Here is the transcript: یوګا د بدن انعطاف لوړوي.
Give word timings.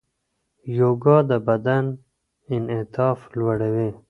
یوګا 0.79 1.17
د 1.29 1.31
بدن 1.47 1.85
انعطاف 2.55 3.19
لوړوي. 3.37 3.89